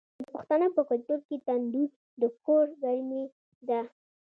[0.19, 1.89] د پښتنو په کلتور کې تندور
[2.21, 3.23] د کور ګرمي
[3.67, 3.81] ده.